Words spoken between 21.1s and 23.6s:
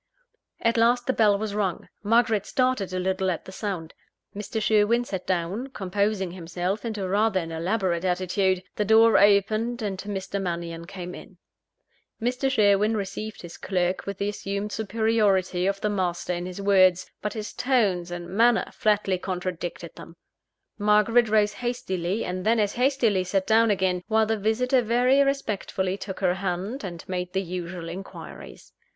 rose hastily, and then as hastily sat